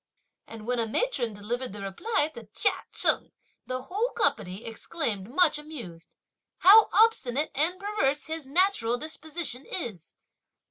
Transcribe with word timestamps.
and 0.47 0.65
when 0.65 0.79
a 0.79 0.87
matron 0.87 1.31
delivered 1.31 1.73
the 1.73 1.81
reply 1.83 2.27
to 2.33 2.47
Chia 2.55 2.71
Cheng; 2.91 3.31
the 3.67 3.83
whole 3.83 4.09
company 4.17 4.65
exclaimed 4.65 5.29
much 5.29 5.59
amused: 5.59 6.15
"How 6.57 6.89
obstinate 6.91 7.51
and 7.53 7.79
perverse 7.79 8.25
his 8.25 8.47
natural 8.47 8.97
disposition 8.97 9.63
is!" 9.67 10.15